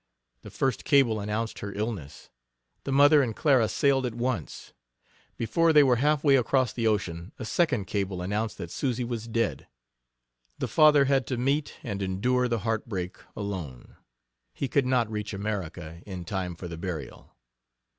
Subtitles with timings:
[0.41, 2.31] The first cable announced her illness.
[2.85, 4.73] The mother and Clara sailed at once.
[5.37, 9.27] Before they were half way across the ocean a second cable announced that Susy was
[9.27, 9.67] dead.
[10.57, 13.95] The father had to meet and endure the heartbreak alone;
[14.55, 17.35] he could not reach America, in time for the burial.